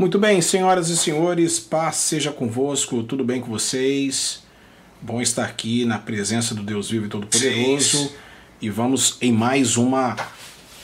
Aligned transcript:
Muito 0.00 0.18
bem, 0.18 0.40
senhoras 0.40 0.88
e 0.88 0.96
senhores, 0.96 1.60
paz 1.60 1.96
seja 1.96 2.32
convosco, 2.32 3.02
tudo 3.02 3.22
bem 3.22 3.38
com 3.38 3.48
vocês? 3.50 4.42
Bom 4.98 5.20
estar 5.20 5.44
aqui 5.44 5.84
na 5.84 5.98
presença 5.98 6.54
do 6.54 6.62
Deus 6.62 6.88
vivo 6.88 7.04
e 7.04 7.08
todo-poderoso 7.10 8.10
e 8.62 8.70
vamos 8.70 9.18
em 9.20 9.30
mais 9.30 9.76
uma 9.76 10.16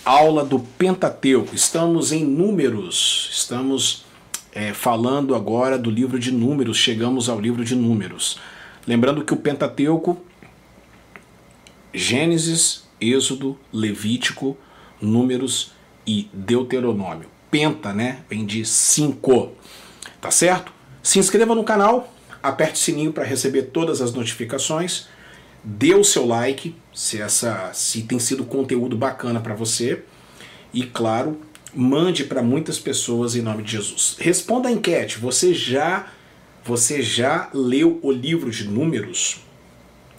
aula 0.04 0.44
do 0.44 0.58
Pentateuco. 0.58 1.54
Estamos 1.54 2.12
em 2.12 2.26
Números, 2.26 3.30
estamos 3.32 4.04
é, 4.52 4.74
falando 4.74 5.34
agora 5.34 5.78
do 5.78 5.90
livro 5.90 6.18
de 6.18 6.30
Números, 6.30 6.76
chegamos 6.76 7.30
ao 7.30 7.40
livro 7.40 7.64
de 7.64 7.74
Números. 7.74 8.38
Lembrando 8.86 9.24
que 9.24 9.32
o 9.32 9.38
Pentateuco, 9.38 10.20
Gênesis, 11.94 12.84
Êxodo, 13.00 13.58
Levítico, 13.72 14.58
Números 15.00 15.72
e 16.06 16.28
Deuteronômio 16.34 17.34
penta, 17.56 17.90
né? 17.90 18.18
Vem 18.28 18.44
de 18.44 18.66
5. 18.66 19.52
Tá 20.20 20.30
certo? 20.30 20.70
Se 21.02 21.18
inscreva 21.18 21.54
no 21.54 21.64
canal, 21.64 22.12
aperte 22.42 22.74
o 22.74 22.78
sininho 22.84 23.14
para 23.14 23.24
receber 23.24 23.62
todas 23.62 24.02
as 24.02 24.12
notificações. 24.12 25.06
Dê 25.64 25.94
o 25.94 26.04
seu 26.04 26.26
like 26.26 26.76
se 26.92 27.18
essa 27.18 27.70
se 27.72 28.02
tem 28.02 28.18
sido 28.18 28.44
conteúdo 28.44 28.94
bacana 28.94 29.40
para 29.40 29.54
você. 29.54 30.02
E 30.70 30.82
claro, 30.82 31.40
mande 31.74 32.24
para 32.24 32.42
muitas 32.42 32.78
pessoas 32.78 33.34
em 33.34 33.40
nome 33.40 33.62
de 33.62 33.72
Jesus. 33.72 34.16
Responda 34.18 34.68
a 34.68 34.72
enquete. 34.72 35.18
Você 35.18 35.54
já 35.54 36.08
você 36.62 37.00
já 37.00 37.48
leu 37.54 37.98
o 38.02 38.12
livro 38.12 38.50
de 38.50 38.68
números? 38.68 39.40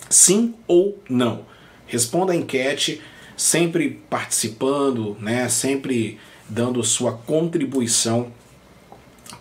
Sim 0.10 0.55
ou 0.66 0.98
não? 1.08 1.46
Responda 1.85 2.34
a 2.34 2.35
enquete, 2.35 2.99
sempre 3.35 4.02
participando, 4.10 5.16
né? 5.20 5.48
Sempre 5.49 6.18
dando 6.50 6.84
sua 6.84 7.14
contribuição 7.14 8.32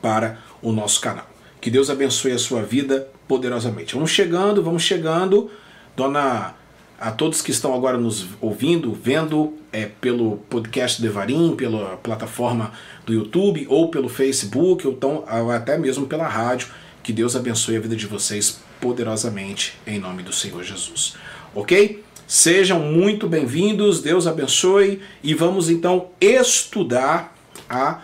para 0.01 0.39
o 0.63 0.73
nosso 0.73 1.01
canal. 1.01 1.29
Que 1.61 1.71
Deus 1.71 1.91
abençoe 1.91 2.33
a 2.33 2.39
sua 2.39 2.63
vida 2.63 3.09
poderosamente. 3.27 3.95
Vamos 3.95 4.11
chegando, 4.11 4.63
vamos 4.63 4.83
chegando. 4.83 5.51
Dona 5.97 6.55
a 6.99 7.11
todos 7.11 7.43
que 7.43 7.51
estão 7.51 7.75
agora 7.75 7.99
nos 7.99 8.27
ouvindo, 8.41 8.93
vendo 8.93 9.55
é, 9.73 9.87
pelo 9.87 10.39
podcast 10.49 11.01
Devarim, 11.01 11.55
pela 11.55 11.97
plataforma 11.99 12.73
do 13.05 13.13
YouTube, 13.13 13.67
ou 13.69 13.91
pelo 13.91 14.09
Facebook, 14.09 14.87
ou 14.87 14.95
tão, 14.95 15.25
até 15.51 15.77
mesmo 15.77 16.07
pela 16.07 16.27
rádio. 16.27 16.69
Que 17.03 17.13
Deus 17.13 17.37
abençoe 17.37 17.77
a 17.77 17.81
vida 17.81 17.95
de 17.95 18.07
vocês 18.07 18.61
poderosamente, 18.81 19.79
em 19.87 19.99
nome 19.99 20.23
do 20.23 20.33
Senhor 20.33 20.63
Jesus. 20.63 21.17
Ok? 21.55 22.03
Sejam 22.29 22.81
muito 22.81 23.29
bem-vindos, 23.29 24.03
Deus 24.03 24.27
abençoe 24.27 25.01
e 25.23 25.33
vamos 25.33 25.71
então 25.71 26.09
estudar 26.21 27.33
a 27.71 28.03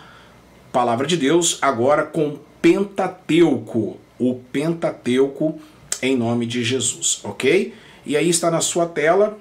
palavra 0.71 1.05
de 1.05 1.17
Deus 1.17 1.59
agora 1.61 2.03
com 2.03 2.39
Pentateuco, 2.61 3.97
o 4.17 4.35
Pentateuco 4.35 5.59
em 6.01 6.15
nome 6.15 6.45
de 6.45 6.63
Jesus, 6.63 7.19
ok? 7.21 7.73
E 8.05 8.15
aí 8.15 8.29
está 8.29 8.49
na 8.49 8.61
sua 8.61 8.85
tela, 8.85 9.37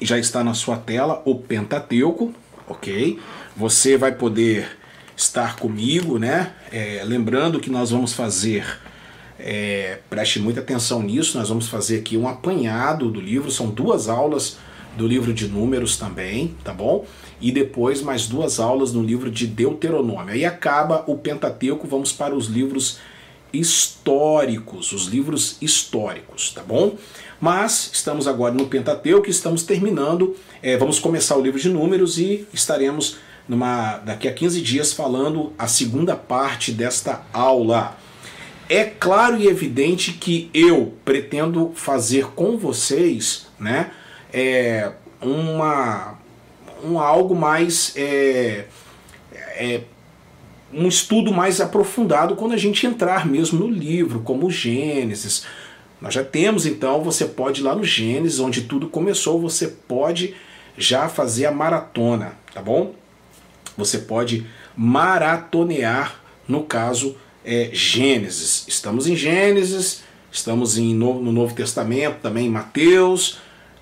já 0.00 0.18
está 0.18 0.42
na 0.42 0.54
sua 0.54 0.78
tela 0.78 1.20
o 1.26 1.34
Pentateuco, 1.34 2.32
ok? 2.66 3.18
Você 3.54 3.98
vai 3.98 4.12
poder 4.12 4.78
estar 5.14 5.56
comigo, 5.56 6.18
né? 6.18 6.54
É, 6.72 7.02
lembrando 7.04 7.60
que 7.60 7.68
nós 7.68 7.90
vamos 7.90 8.14
fazer 8.14 8.64
é, 9.38 9.98
preste 10.10 10.40
muita 10.40 10.60
atenção 10.60 11.02
nisso, 11.02 11.38
nós 11.38 11.48
vamos 11.48 11.68
fazer 11.68 12.00
aqui 12.00 12.16
um 12.16 12.28
apanhado 12.28 13.10
do 13.10 13.20
livro, 13.20 13.50
são 13.50 13.68
duas 13.68 14.08
aulas 14.08 14.58
do 14.96 15.06
livro 15.06 15.32
de 15.32 15.46
Números 15.46 15.96
também, 15.96 16.56
tá 16.64 16.72
bom? 16.72 17.06
E 17.40 17.52
depois 17.52 18.02
mais 18.02 18.26
duas 18.26 18.58
aulas 18.58 18.92
no 18.92 19.02
livro 19.02 19.30
de 19.30 19.46
Deuteronômio. 19.46 20.34
Aí 20.34 20.44
acaba 20.44 21.04
o 21.06 21.16
Pentateuco, 21.16 21.86
vamos 21.86 22.12
para 22.12 22.34
os 22.34 22.46
livros 22.46 22.98
históricos, 23.52 24.92
os 24.92 25.06
livros 25.06 25.56
históricos, 25.62 26.50
tá 26.52 26.62
bom? 26.62 26.96
Mas 27.40 27.90
estamos 27.92 28.26
agora 28.26 28.52
no 28.52 28.66
Pentateuco, 28.66 29.30
estamos 29.30 29.62
terminando, 29.62 30.36
é, 30.60 30.76
vamos 30.76 30.98
começar 30.98 31.36
o 31.36 31.40
livro 31.40 31.60
de 31.60 31.68
Números 31.68 32.18
e 32.18 32.46
estaremos 32.52 33.16
numa, 33.48 33.98
daqui 33.98 34.26
a 34.28 34.34
15 34.34 34.60
dias 34.60 34.92
falando 34.92 35.52
a 35.56 35.68
segunda 35.68 36.16
parte 36.16 36.72
desta 36.72 37.24
aula. 37.32 37.96
É 38.68 38.84
claro 38.84 39.38
e 39.38 39.46
evidente 39.46 40.12
que 40.12 40.50
eu 40.52 40.94
pretendo 41.04 41.72
fazer 41.74 42.26
com 42.34 42.58
vocês, 42.58 43.46
né, 43.58 43.90
é, 44.32 44.92
uma, 45.22 46.18
um 46.84 47.00
algo 47.00 47.34
mais 47.34 47.94
é, 47.96 48.66
é, 49.32 49.80
um 50.72 50.86
estudo 50.86 51.32
mais 51.32 51.60
aprofundado 51.60 52.36
quando 52.36 52.52
a 52.52 52.58
gente 52.58 52.86
entrar 52.86 53.26
mesmo 53.26 53.60
no 53.60 53.68
livro, 53.68 54.20
como 54.20 54.50
Gênesis. 54.50 55.44
Nós 56.00 56.14
já 56.14 56.22
temos 56.22 56.66
então, 56.66 57.02
você 57.02 57.24
pode 57.24 57.60
ir 57.60 57.64
lá 57.64 57.74
no 57.74 57.82
Gênesis, 57.82 58.38
onde 58.38 58.62
tudo 58.62 58.88
começou, 58.88 59.40
você 59.40 59.66
pode 59.66 60.34
já 60.76 61.08
fazer 61.08 61.46
a 61.46 61.50
maratona, 61.50 62.34
tá 62.54 62.62
bom? 62.62 62.94
Você 63.76 63.98
pode 63.98 64.46
maratonear, 64.76 66.20
no 66.46 66.62
caso, 66.62 67.16
é, 67.48 67.70
Gênesis. 67.72 68.66
Estamos 68.68 69.06
em 69.06 69.16
Gênesis, 69.16 70.02
estamos 70.30 70.76
em, 70.76 70.94
no, 70.94 71.18
no 71.22 71.32
Novo 71.32 71.54
Testamento 71.54 72.18
também 72.20 72.46
em 72.46 72.50
Mateus, 72.50 73.38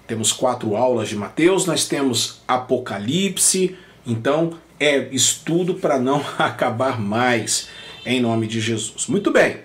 temos 0.06 0.32
quatro 0.32 0.76
aulas 0.76 1.08
de 1.08 1.16
Mateus, 1.16 1.66
nós 1.66 1.88
temos 1.88 2.42
Apocalipse, 2.46 3.76
então 4.06 4.52
é 4.78 5.08
estudo 5.10 5.74
para 5.74 5.98
não 5.98 6.24
acabar 6.38 7.00
mais, 7.00 7.66
em 8.04 8.20
nome 8.20 8.46
de 8.46 8.60
Jesus. 8.60 9.08
Muito 9.08 9.32
bem, 9.32 9.58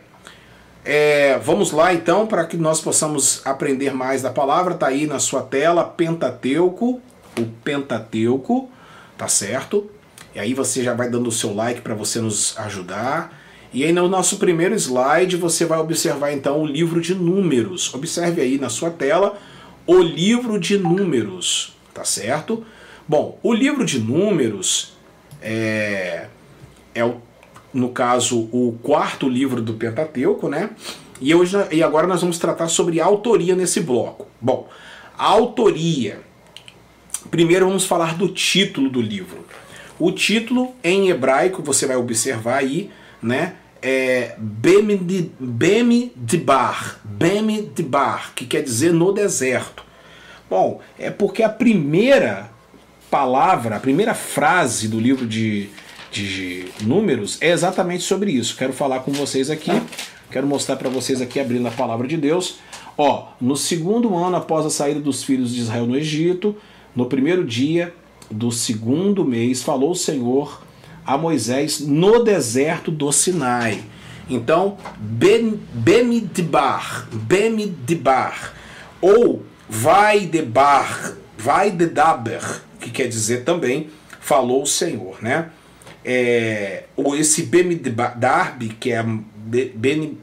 é, 0.83 1.37
vamos 1.37 1.71
lá 1.71 1.93
então 1.93 2.25
para 2.25 2.43
que 2.45 2.57
nós 2.57 2.81
possamos 2.81 3.45
aprender 3.45 3.93
mais 3.93 4.23
da 4.23 4.31
palavra, 4.31 4.73
está 4.73 4.87
aí 4.87 5.05
na 5.05 5.19
sua 5.19 5.43
tela, 5.43 5.83
Pentateuco, 5.83 6.99
o 7.37 7.45
Pentateuco, 7.63 8.67
tá 9.15 9.27
certo? 9.27 9.91
E 10.33 10.39
aí 10.39 10.55
você 10.55 10.83
já 10.83 10.95
vai 10.95 11.07
dando 11.07 11.27
o 11.27 11.31
seu 11.31 11.53
like 11.53 11.81
para 11.81 11.93
você 11.93 12.19
nos 12.19 12.57
ajudar. 12.57 13.40
E 13.73 13.83
aí 13.85 13.93
no 13.93 14.07
nosso 14.07 14.37
primeiro 14.37 14.75
slide 14.75 15.37
você 15.37 15.65
vai 15.65 15.79
observar 15.79 16.33
então 16.33 16.61
o 16.61 16.65
livro 16.65 16.99
de 16.99 17.15
números. 17.15 17.93
Observe 17.93 18.41
aí 18.41 18.57
na 18.57 18.69
sua 18.69 18.89
tela 18.89 19.37
o 19.87 19.99
livro 20.01 20.59
de 20.59 20.77
números, 20.77 21.75
tá 21.93 22.03
certo? 22.03 22.65
Bom, 23.07 23.39
o 23.41 23.53
livro 23.53 23.85
de 23.85 23.99
números 23.99 24.93
é, 25.41 26.27
é 26.93 27.03
o, 27.03 27.15
no 27.73 27.89
caso 27.89 28.49
o 28.51 28.77
quarto 28.83 29.27
livro 29.27 29.61
do 29.61 29.73
Pentateuco, 29.73 30.49
né? 30.49 30.71
E, 31.19 31.33
hoje, 31.33 31.55
e 31.71 31.83
agora 31.83 32.07
nós 32.07 32.21
vamos 32.21 32.37
tratar 32.37 32.67
sobre 32.67 32.99
autoria 32.99 33.55
nesse 33.55 33.79
bloco. 33.79 34.27
Bom, 34.39 34.67
autoria. 35.17 36.19
Primeiro 37.29 37.67
vamos 37.67 37.85
falar 37.85 38.17
do 38.17 38.27
título 38.27 38.89
do 38.89 38.99
livro. 38.99 39.45
O 39.99 40.11
título 40.11 40.73
em 40.83 41.09
hebraico 41.09 41.61
você 41.61 41.85
vai 41.85 41.95
observar 41.95 42.57
aí, 42.57 42.89
né? 43.21 43.55
É 43.81 44.35
Bem 44.37 44.97
de, 44.97 46.37
Bar, 46.37 46.99
Bem 47.03 47.71
de 47.73 47.83
Bar, 47.83 48.33
que 48.35 48.45
quer 48.45 48.61
dizer 48.61 48.93
no 48.93 49.11
deserto. 49.11 49.83
Bom, 50.49 50.81
é 50.99 51.09
porque 51.09 51.41
a 51.43 51.49
primeira 51.49 52.49
palavra, 53.09 53.77
a 53.77 53.79
primeira 53.79 54.13
frase 54.13 54.87
do 54.87 54.99
livro 54.99 55.25
de, 55.25 55.69
de 56.11 56.65
números 56.81 57.37
é 57.41 57.49
exatamente 57.51 58.03
sobre 58.03 58.31
isso. 58.31 58.55
Quero 58.55 58.73
falar 58.73 58.99
com 58.99 59.11
vocês 59.11 59.49
aqui, 59.49 59.71
quero 60.29 60.45
mostrar 60.45 60.75
para 60.75 60.89
vocês 60.89 61.21
aqui 61.21 61.39
abrindo 61.39 61.67
a 61.67 61.71
palavra 61.71 62.07
de 62.07 62.17
Deus. 62.17 62.59
Ó, 62.97 63.29
no 63.39 63.55
segundo 63.55 64.15
ano 64.15 64.35
após 64.35 64.65
a 64.65 64.69
saída 64.69 64.99
dos 64.99 65.23
filhos 65.23 65.53
de 65.53 65.61
Israel 65.61 65.87
no 65.87 65.97
Egito, 65.97 66.55
no 66.95 67.05
primeiro 67.05 67.45
dia 67.45 67.93
do 68.29 68.51
segundo 68.51 69.25
mês, 69.25 69.63
falou 69.63 69.91
o 69.91 69.95
Senhor 69.95 70.61
a 71.05 71.17
Moisés 71.17 71.79
no 71.79 72.23
deserto 72.23 72.91
do 72.91 73.11
Sinai. 73.11 73.83
Então, 74.29 74.77
Bemidbar, 75.73 77.07
Bemidbar, 77.11 78.53
ou 79.01 79.43
vai 79.67 80.21
de 80.21 80.41
bar, 80.41 81.13
vai 81.37 81.71
de 81.71 81.87
daber, 81.87 82.41
que 82.79 82.89
quer 82.89 83.07
dizer 83.07 83.43
também 83.43 83.89
falou 84.19 84.63
o 84.63 84.67
Senhor, 84.67 85.21
né? 85.21 85.49
É, 86.05 86.83
ou 86.95 87.15
esse 87.15 87.43
Bemidbarb, 87.43 88.69
que 88.79 88.91
é 88.91 89.03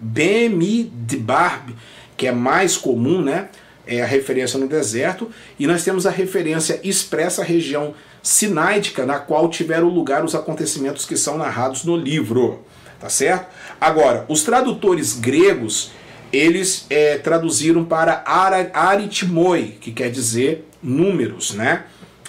Bemidbarb, 0.01 1.75
que 2.17 2.27
é 2.27 2.33
mais 2.33 2.77
comum, 2.77 3.21
né? 3.21 3.49
É 3.87 4.03
a 4.03 4.07
referência 4.07 4.59
no 4.59 4.69
deserto, 4.69 5.31
e 5.59 5.67
nós 5.67 5.83
temos 5.85 6.07
a 6.07 6.11
referência 6.11 6.81
expressa 6.83 7.43
à 7.43 7.45
região 7.45 7.95
sináitica 8.29 9.07
na 9.07 9.19
qual 9.19 9.49
tiveram 9.49 9.89
lugar 9.89 10.23
os 10.23 10.35
acontecimentos 10.35 11.07
que 11.07 11.17
são 11.17 11.39
narrados 11.39 11.83
no 11.85 11.97
livro. 11.97 12.63
Tá 13.01 13.09
certo? 13.09 13.47
Agora, 13.81 14.27
os 14.29 14.43
tradutores 14.43 15.19
gregos, 15.19 15.93
eles 16.31 16.85
é, 16.91 17.17
traduziram 17.17 17.87
para 17.87 18.23
aritmoi, 18.27 19.79
que 19.81 19.93
quer 19.93 20.11
dizer 20.11 20.69
números, 20.83 21.55
né? 21.55 21.85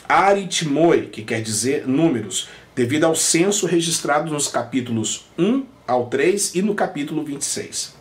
Aritmoi, 0.07 1.07
que 1.07 1.21
quer 1.21 1.41
dizer 1.41 1.85
números. 1.85 2.47
devido 2.73 3.03
ao 3.03 3.13
censo 3.13 3.65
registrado 3.65 4.31
nos 4.31 4.47
capítulos 4.47 5.25
1 5.37 5.65
ao 5.85 6.05
3 6.05 6.55
e 6.55 6.61
no 6.61 6.75
capítulo 6.75 7.25
26. 7.25 7.93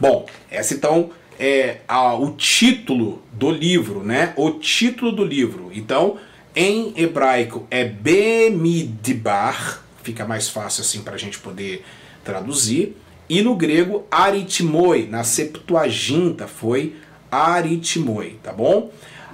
Bom, 0.00 0.26
essa 0.50 0.74
então 0.74 1.10
é 1.38 1.82
a, 1.86 2.14
o 2.14 2.32
título 2.32 3.22
do 3.32 3.48
livro, 3.48 4.02
né? 4.02 4.32
O 4.34 4.50
título 4.50 5.12
do 5.12 5.24
livro. 5.24 5.70
Então, 5.72 6.18
em 6.54 6.92
hebraico 6.96 7.66
é 7.70 7.84
Bemidbar, 7.84 9.82
fica 10.02 10.24
mais 10.24 10.48
fácil 10.48 10.82
assim 10.82 11.02
para 11.02 11.14
a 11.14 11.18
gente 11.18 11.38
poder 11.38 11.84
traduzir. 12.24 12.96
E 13.28 13.42
no 13.42 13.54
grego, 13.54 14.04
aritmoi, 14.10 15.06
na 15.06 15.22
Septuaginta 15.22 16.48
foi 16.48 16.96
aritmoi, 17.30 18.38
tá 18.42 18.52
bom? 18.52 18.90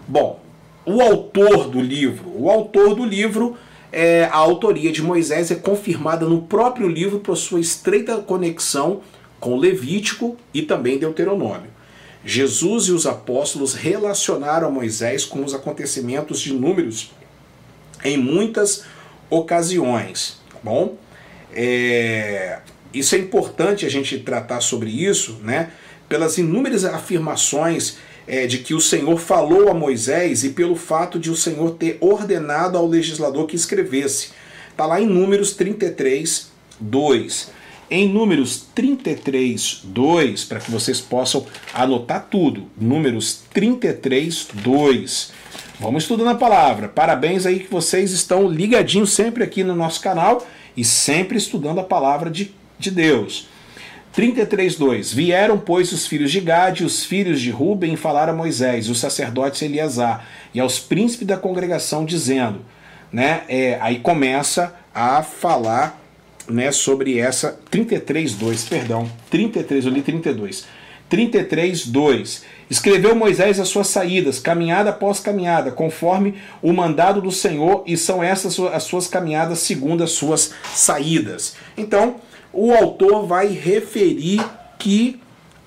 Bom, 0.06 0.40
o 0.84 1.00
autor 1.00 1.68
do 1.68 1.80
livro, 1.80 2.30
o 2.34 2.50
autor 2.50 2.94
do 2.94 3.04
livro, 3.04 3.56
é, 3.90 4.24
a 4.24 4.36
autoria 4.36 4.92
de 4.92 5.02
Moisés 5.02 5.50
é 5.50 5.54
confirmada 5.54 6.26
no 6.26 6.42
próprio 6.42 6.88
livro 6.88 7.20
por 7.20 7.36
sua 7.36 7.58
estreita 7.58 8.18
conexão 8.18 9.00
com 9.40 9.56
Levítico 9.56 10.36
e 10.52 10.62
também 10.62 10.98
Deuteronômio. 10.98 11.75
Jesus 12.24 12.84
e 12.86 12.92
os 12.92 13.06
apóstolos 13.06 13.74
relacionaram 13.74 14.70
Moisés 14.70 15.24
com 15.24 15.44
os 15.44 15.54
acontecimentos 15.54 16.40
de 16.40 16.52
números 16.52 17.12
em 18.04 18.16
muitas 18.16 18.84
ocasiões. 19.30 20.40
Tá 20.50 20.58
bom, 20.62 20.96
é, 21.52 22.60
isso 22.92 23.14
é 23.14 23.18
importante 23.18 23.86
a 23.86 23.88
gente 23.88 24.18
tratar 24.18 24.60
sobre 24.60 24.90
isso, 24.90 25.38
né? 25.42 25.70
Pelas 26.08 26.38
inúmeras 26.38 26.84
afirmações 26.84 27.96
é, 28.26 28.46
de 28.46 28.58
que 28.58 28.74
o 28.74 28.80
Senhor 28.80 29.18
falou 29.18 29.68
a 29.68 29.74
Moisés 29.74 30.44
e 30.44 30.50
pelo 30.50 30.76
fato 30.76 31.18
de 31.18 31.30
o 31.30 31.36
Senhor 31.36 31.72
ter 31.72 31.96
ordenado 32.00 32.76
ao 32.76 32.86
legislador 32.86 33.46
que 33.46 33.56
escrevesse. 33.56 34.30
Está 34.70 34.86
lá 34.86 35.00
em 35.00 35.06
Números 35.06 35.54
33, 35.54 36.50
2. 36.78 37.50
Em 37.88 38.08
Números 38.08 38.66
33, 38.74 39.82
2, 39.84 40.44
para 40.44 40.58
que 40.58 40.70
vocês 40.70 41.00
possam 41.00 41.46
anotar 41.72 42.26
tudo. 42.28 42.64
Números 42.76 43.42
33, 43.54 44.48
2. 44.54 45.32
Vamos 45.78 46.02
estudando 46.02 46.30
a 46.30 46.34
palavra. 46.34 46.88
Parabéns 46.88 47.46
aí 47.46 47.60
que 47.60 47.70
vocês 47.70 48.10
estão 48.10 48.48
ligadinhos 48.48 49.12
sempre 49.12 49.44
aqui 49.44 49.62
no 49.62 49.76
nosso 49.76 50.00
canal 50.00 50.44
e 50.76 50.84
sempre 50.84 51.38
estudando 51.38 51.78
a 51.78 51.84
palavra 51.84 52.28
de, 52.28 52.52
de 52.76 52.90
Deus. 52.90 53.46
33:2 54.16 55.14
Vieram, 55.14 55.58
pois, 55.58 55.92
os 55.92 56.06
filhos 56.06 56.32
de 56.32 56.40
Gade 56.40 56.82
e 56.82 56.86
os 56.86 57.04
filhos 57.04 57.40
de 57.40 57.50
Ruben 57.50 57.92
e 57.92 57.96
falaram 57.96 58.32
a 58.32 58.36
Moisés, 58.36 58.88
os 58.88 58.98
sacerdotes 58.98 59.60
Eleazar, 59.62 60.26
e 60.54 60.58
aos 60.58 60.80
príncipes 60.80 61.26
da 61.26 61.36
congregação, 61.36 62.04
dizendo, 62.04 62.62
né? 63.12 63.42
É, 63.48 63.78
aí 63.80 64.00
começa 64.00 64.74
a 64.94 65.22
falar 65.22 66.00
né, 66.48 66.70
sobre 66.72 67.18
essa 67.18 67.58
33:2, 67.70 68.68
perdão, 68.68 69.10
33, 69.30 69.86
eu 69.86 69.92
li 69.92 70.02
32. 70.02 70.66
33:2 71.10 72.42
Escreveu 72.68 73.14
Moisés 73.14 73.60
as 73.60 73.68
suas 73.68 73.86
saídas, 73.86 74.40
caminhada 74.40 74.90
após 74.90 75.20
caminhada, 75.20 75.70
conforme 75.70 76.34
o 76.60 76.72
mandado 76.72 77.20
do 77.20 77.30
Senhor, 77.30 77.84
e 77.86 77.96
são 77.96 78.22
essas 78.22 78.58
as 78.58 78.82
suas 78.82 79.06
caminhadas 79.06 79.60
segundo 79.60 80.02
as 80.02 80.10
suas 80.10 80.52
saídas. 80.74 81.54
Então, 81.76 82.16
o 82.52 82.72
autor 82.72 83.24
vai 83.24 83.46
referir 83.48 84.44
que 84.78 85.20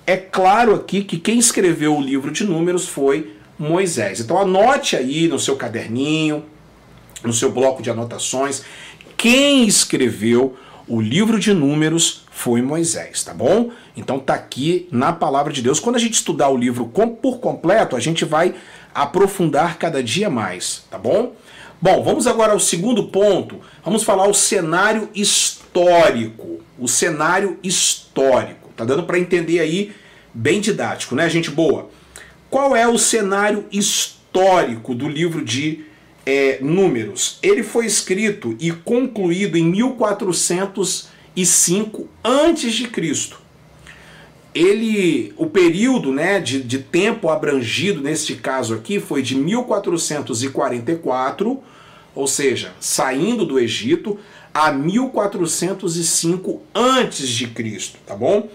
é 0.06 0.16
claro 0.16 0.74
aqui 0.74 1.02
que 1.04 1.18
quem 1.18 1.38
escreveu 1.38 1.96
o 1.96 2.02
livro 2.02 2.30
de 2.30 2.44
Números 2.44 2.86
foi 2.86 3.34
Moisés. 3.58 4.20
Então 4.20 4.38
anote 4.38 4.96
aí 4.96 5.28
no 5.28 5.38
seu 5.38 5.56
caderninho, 5.56 6.44
no 7.22 7.32
seu 7.32 7.50
bloco 7.50 7.82
de 7.82 7.90
anotações, 7.90 8.62
quem 9.16 9.66
escreveu 9.66 10.56
o 10.90 11.00
livro 11.00 11.38
de 11.38 11.54
Números 11.54 12.24
foi 12.30 12.60
Moisés, 12.60 13.24
tá 13.24 13.32
bom? 13.32 13.70
Então 13.96 14.18
tá 14.18 14.34
aqui 14.34 14.88
na 14.90 15.12
palavra 15.12 15.52
de 15.52 15.62
Deus. 15.62 15.80
Quando 15.80 15.96
a 15.96 16.00
gente 16.00 16.14
estudar 16.14 16.50
o 16.50 16.56
livro 16.56 16.86
por 16.86 17.38
completo, 17.38 17.96
a 17.96 18.00
gente 18.00 18.24
vai 18.24 18.54
aprofundar 18.94 19.78
cada 19.78 20.02
dia 20.02 20.28
mais, 20.28 20.84
tá 20.90 20.98
bom? 20.98 21.32
Bom, 21.80 22.02
vamos 22.02 22.26
agora 22.26 22.52
ao 22.52 22.60
segundo 22.60 23.04
ponto. 23.04 23.60
Vamos 23.82 24.02
falar 24.02 24.28
o 24.28 24.34
cenário 24.34 25.08
histórico 25.14 26.60
o 26.80 26.88
cenário 26.88 27.58
histórico. 27.62 28.70
Tá 28.74 28.84
dando 28.84 29.04
para 29.04 29.18
entender 29.18 29.60
aí 29.60 29.92
bem 30.32 30.60
didático, 30.60 31.14
né, 31.14 31.28
gente 31.28 31.50
boa? 31.50 31.90
Qual 32.48 32.74
é 32.74 32.88
o 32.88 32.98
cenário 32.98 33.66
histórico 33.70 34.94
do 34.94 35.06
livro 35.06 35.44
de 35.44 35.84
é, 36.24 36.58
Números? 36.60 37.38
Ele 37.42 37.62
foi 37.62 37.84
escrito 37.86 38.56
e 38.58 38.72
concluído 38.72 39.56
em 39.56 39.64
1405 39.64 42.08
antes 42.24 42.74
de 42.74 42.88
Cristo. 42.88 43.38
Ele, 44.54 45.32
o 45.36 45.46
período 45.46 46.12
né, 46.12 46.40
de, 46.40 46.62
de 46.62 46.78
tempo 46.78 47.28
abrangido 47.28 48.00
neste 48.00 48.34
caso 48.34 48.74
aqui 48.74 48.98
foi 48.98 49.22
de 49.22 49.36
1444, 49.36 51.62
ou 52.14 52.26
seja, 52.26 52.72
saindo 52.80 53.44
do 53.46 53.60
Egito, 53.60 54.18
a 54.52 54.72
1405 54.72 56.60
antes 56.74 57.28
de 57.28 57.46
Cristo, 57.46 58.00
tá 58.04 58.16
bom? 58.16 58.48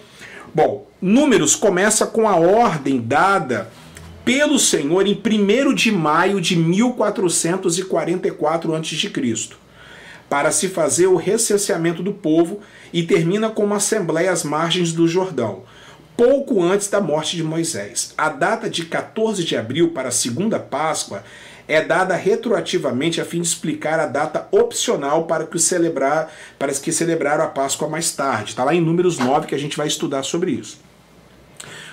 Bom, 0.53 0.85
Números 1.01 1.55
começa 1.55 2.05
com 2.05 2.27
a 2.27 2.35
ordem 2.35 2.99
dada 2.99 3.71
pelo 4.25 4.57
Senhor 4.57 5.07
em 5.07 5.13
1 5.13 5.75
de 5.75 5.91
maio 5.91 6.41
de 6.41 6.55
1444 6.55 8.73
a.C., 8.73 9.11
para 10.27 10.51
se 10.51 10.67
fazer 10.67 11.05
o 11.05 11.15
recenseamento 11.15 12.01
do 12.01 12.11
povo 12.11 12.61
e 12.91 13.03
termina 13.03 13.51
com 13.51 13.63
uma 13.63 13.75
assembleia 13.75 14.31
às 14.31 14.43
margens 14.43 14.91
do 14.91 15.07
Jordão, 15.07 15.61
pouco 16.17 16.63
antes 16.63 16.89
da 16.89 16.99
morte 16.99 17.35
de 17.35 17.43
Moisés. 17.43 18.15
A 18.17 18.29
data 18.29 18.67
de 18.67 18.85
14 18.85 19.43
de 19.43 19.55
abril 19.55 19.91
para 19.91 20.09
a 20.09 20.11
segunda 20.11 20.57
Páscoa 20.57 21.23
é 21.67 21.79
dada 21.81 22.15
retroativamente 22.15 23.21
a 23.21 23.25
fim 23.25 23.41
de 23.41 23.47
explicar 23.47 23.99
a 23.99 24.07
data 24.07 24.47
opcional 24.51 25.25
para 25.25 25.45
que 25.45 25.59
celebrar, 25.59 26.33
para 26.57 26.73
que 26.73 26.91
celebraram 26.91 27.43
a 27.43 27.47
Páscoa 27.47 27.87
mais 27.87 28.09
tarde. 28.11 28.49
Está 28.49 28.63
lá 28.63 28.73
em 28.73 28.81
Números 28.81 29.19
9 29.19 29.45
que 29.45 29.53
a 29.53 29.59
gente 29.59 29.77
vai 29.77 29.85
estudar 29.85 30.23
sobre 30.23 30.49
isso. 30.51 30.83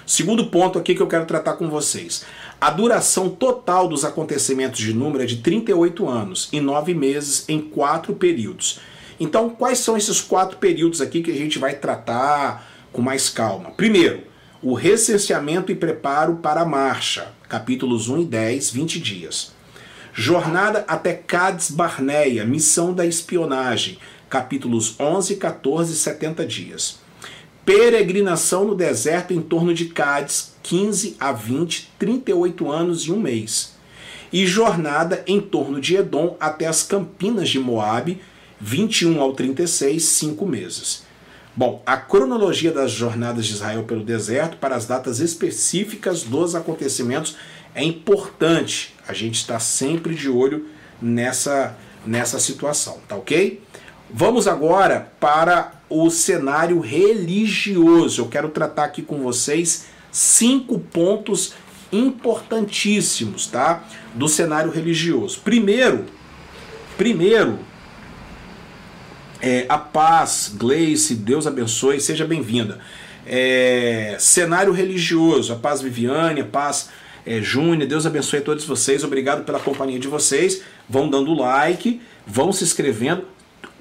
Segundo 0.06 0.46
ponto 0.46 0.78
aqui 0.78 0.94
que 0.94 1.00
eu 1.00 1.06
quero 1.06 1.26
tratar 1.26 1.54
com 1.54 1.69
vocês. 1.69 2.25
A 2.60 2.70
duração 2.70 3.28
total 3.28 3.88
dos 3.88 4.04
acontecimentos 4.04 4.78
de 4.78 4.93
número 4.93 5.22
é 5.22 5.26
de 5.26 5.38
38 5.38 6.08
anos, 6.08 6.49
em 6.52 6.60
nove 6.60 6.94
meses, 6.94 7.44
em 7.49 7.60
quatro 7.60 8.14
períodos. 8.14 8.81
Então, 9.19 9.50
quais 9.50 9.78
são 9.78 9.96
esses 9.96 10.20
quatro 10.20 10.58
períodos 10.58 11.00
aqui 11.00 11.22
que 11.22 11.31
a 11.31 11.36
gente 11.36 11.58
vai 11.58 11.74
tratar 11.74 12.69
com 12.93 13.00
mais 13.00 13.29
calma? 13.29 13.70
Primeiro, 13.70 14.22
o 14.62 14.74
recenseamento 14.74 15.72
e 15.72 15.74
preparo 15.74 16.36
para 16.36 16.62
a 16.62 16.67
marcha, 16.67 17.32
capítulos 17.48 18.08
1 18.08 18.22
e 18.22 18.24
10, 18.24 18.70
20 18.70 19.00
dias. 19.00 19.53
Jornada 20.12 20.84
até 20.86 21.15
Cades 21.15 21.70
Barneia, 21.70 22.44
missão 22.44 22.93
da 22.93 23.06
espionagem, 23.06 23.98
capítulos 24.29 24.94
11, 25.00 25.36
14 25.36 25.93
e 25.93 25.96
70 25.96 26.46
dias. 26.46 27.02
Peregrinação 27.64 28.64
no 28.64 28.74
deserto 28.74 29.32
em 29.32 29.40
torno 29.40 29.72
de 29.72 29.86
Cádiz, 29.86 30.54
15 30.64 31.16
a 31.20 31.31
20, 31.31 31.92
38 31.96 32.70
anos 32.70 33.02
e 33.02 33.12
um 33.12 33.20
mês. 33.20 33.74
E 34.32 34.44
jornada 34.46 35.22
em 35.28 35.40
torno 35.40 35.81
de 35.81 35.94
Edom 35.94 36.36
até 36.40 36.66
as 36.66 36.82
Campinas 36.82 37.48
de 37.48 37.60
Moabe, 37.60 38.20
21 38.60 39.20
ao 39.20 39.32
36, 39.32 40.02
5 40.02 40.44
meses. 40.44 41.04
Bom, 41.54 41.82
a 41.86 41.96
cronologia 41.96 42.72
das 42.72 42.90
jornadas 42.90 43.46
de 43.46 43.52
Israel 43.52 43.84
pelo 43.84 44.02
deserto 44.02 44.56
para 44.56 44.74
as 44.74 44.86
datas 44.86 45.20
específicas 45.20 46.22
dos 46.24 46.56
acontecimentos 46.56 47.36
é 47.74 47.84
importante 47.84 48.94
a 49.06 49.12
gente 49.12 49.36
estar 49.36 49.60
sempre 49.60 50.14
de 50.14 50.28
olho 50.28 50.66
nessa, 51.00 51.76
nessa 52.04 52.40
situação, 52.40 52.98
tá 53.06 53.16
ok? 53.16 53.60
Vamos 54.14 54.46
agora 54.46 55.10
para 55.19 55.72
o 55.88 56.10
cenário 56.10 56.81
religioso. 56.81 58.20
Eu 58.20 58.28
quero 58.28 58.50
tratar 58.50 58.84
aqui 58.84 59.00
com 59.00 59.22
vocês 59.22 59.86
cinco 60.10 60.78
pontos 60.78 61.54
importantíssimos, 61.90 63.46
tá? 63.46 63.84
Do 64.12 64.28
cenário 64.28 64.70
religioso. 64.70 65.40
Primeiro, 65.40 66.04
primeiro, 66.98 67.58
é, 69.40 69.64
a 69.66 69.78
paz, 69.78 70.54
Gleice, 70.58 71.14
Deus 71.14 71.46
abençoe, 71.46 71.98
seja 71.98 72.26
bem-vinda. 72.26 72.81
É, 73.26 74.16
cenário 74.20 74.74
religioso, 74.74 75.54
a 75.54 75.56
paz 75.56 75.81
Viviane, 75.81 76.42
a 76.42 76.44
paz 76.44 76.90
é, 77.24 77.40
Júnior, 77.40 77.88
Deus 77.88 78.04
abençoe 78.04 78.40
a 78.40 78.42
todos 78.42 78.64
vocês, 78.66 79.04
obrigado 79.04 79.44
pela 79.44 79.58
companhia 79.58 79.98
de 79.98 80.08
vocês. 80.08 80.62
Vão 80.86 81.08
dando 81.08 81.32
like, 81.32 82.02
vão 82.26 82.52
se 82.52 82.62
inscrevendo. 82.62 83.31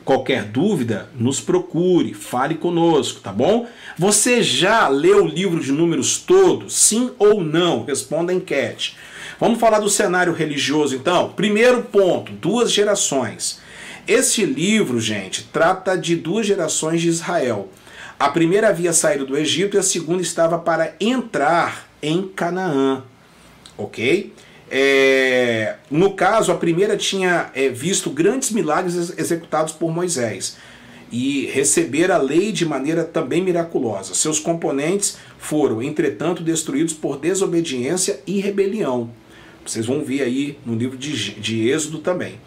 Qualquer 0.03 0.45
dúvida, 0.45 1.09
nos 1.15 1.39
procure, 1.39 2.13
fale 2.13 2.55
conosco, 2.55 3.19
tá 3.21 3.31
bom? 3.31 3.67
Você 3.97 4.41
já 4.41 4.87
leu 4.87 5.23
o 5.23 5.27
livro 5.27 5.59
de 5.59 5.71
números 5.71 6.17
todo? 6.17 6.69
Sim 6.69 7.11
ou 7.19 7.43
não? 7.43 7.85
Responda 7.85 8.31
a 8.31 8.35
enquete. 8.35 8.97
Vamos 9.39 9.59
falar 9.59 9.79
do 9.79 9.89
cenário 9.89 10.33
religioso 10.33 10.95
então? 10.95 11.29
Primeiro 11.29 11.83
ponto: 11.83 12.31
duas 12.31 12.71
gerações. 12.71 13.59
Este 14.07 14.43
livro, 14.43 14.99
gente, 14.99 15.43
trata 15.53 15.95
de 15.95 16.15
duas 16.15 16.47
gerações 16.47 17.01
de 17.01 17.07
Israel. 17.07 17.69
A 18.19 18.29
primeira 18.29 18.69
havia 18.69 18.93
saído 18.93 19.25
do 19.25 19.37
Egito 19.37 19.77
e 19.77 19.79
a 19.79 19.83
segunda 19.83 20.21
estava 20.21 20.57
para 20.57 20.95
entrar 20.99 21.87
em 22.01 22.27
Canaã. 22.27 23.03
Ok? 23.77 24.33
É, 24.73 25.75
no 25.89 26.13
caso, 26.13 26.49
a 26.49 26.55
primeira 26.55 26.95
tinha 26.95 27.51
é, 27.53 27.67
visto 27.67 28.09
grandes 28.09 28.51
milagres 28.51 29.13
executados 29.17 29.73
por 29.73 29.93
Moisés 29.93 30.55
e 31.11 31.47
receber 31.47 32.09
a 32.09 32.17
lei 32.17 32.53
de 32.53 32.65
maneira 32.65 33.03
também 33.03 33.43
miraculosa. 33.43 34.13
Seus 34.13 34.39
componentes 34.39 35.17
foram, 35.37 35.83
entretanto, 35.83 36.41
destruídos 36.41 36.93
por 36.93 37.17
desobediência 37.17 38.21
e 38.25 38.39
rebelião. 38.39 39.11
Vocês 39.65 39.85
vão 39.85 40.05
ver 40.05 40.21
aí 40.21 40.57
no 40.65 40.73
livro 40.73 40.97
de, 40.97 41.31
de 41.33 41.67
Êxodo 41.67 41.99
também. 41.99 42.39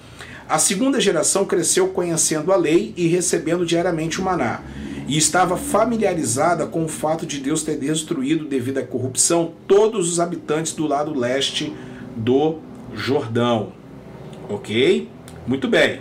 A 0.48 0.58
segunda 0.58 0.98
geração 0.98 1.44
cresceu 1.44 1.88
conhecendo 1.88 2.52
a 2.52 2.56
lei 2.56 2.94
e 2.96 3.06
recebendo 3.06 3.66
diariamente 3.66 4.20
o 4.20 4.24
maná, 4.24 4.62
e 5.06 5.18
estava 5.18 5.58
familiarizada 5.58 6.66
com 6.66 6.84
o 6.84 6.88
fato 6.88 7.26
de 7.26 7.38
Deus 7.38 7.62
ter 7.62 7.76
destruído, 7.76 8.46
devido 8.46 8.78
à 8.78 8.82
corrupção, 8.82 9.52
todos 9.66 10.10
os 10.10 10.20
habitantes 10.20 10.72
do 10.72 10.86
lado 10.86 11.18
leste 11.18 11.72
do 12.16 12.58
Jordão. 12.94 13.72
Ok? 14.48 15.08
Muito 15.46 15.68
bem. 15.68 16.00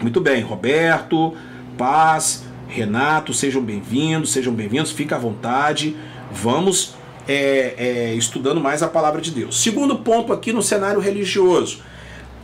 Muito 0.00 0.20
bem, 0.20 0.42
Roberto, 0.42 1.34
Paz, 1.76 2.44
Renato, 2.68 3.34
sejam 3.34 3.62
bem-vindos, 3.62 4.32
sejam 4.32 4.52
bem-vindos, 4.52 4.90
fica 4.90 5.16
à 5.16 5.18
vontade. 5.18 5.96
Vamos 6.32 6.94
é, 7.28 7.74
é, 7.76 8.14
estudando 8.14 8.60
mais 8.60 8.82
a 8.82 8.88
palavra 8.88 9.20
de 9.20 9.30
Deus. 9.30 9.62
Segundo 9.62 9.98
ponto 9.98 10.32
aqui 10.32 10.52
no 10.52 10.62
cenário 10.62 11.00
religioso, 11.00 11.80